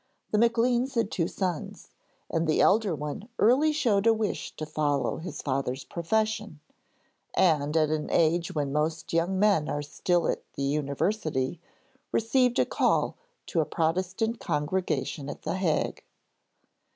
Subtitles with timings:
[0.31, 1.89] The Macleans had two sons,
[2.27, 6.59] and the elder one early showed a wish to follow his father's profession,
[7.35, 11.61] and, at an age when most young men are still at the University,
[12.11, 16.03] received a 'call' to a Protestant congregation at the Hague.